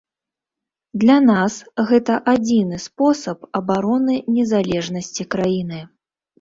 [1.03, 1.53] Для нас
[1.91, 5.79] гэта адзіны спосаб абароны незалежнасці краіны.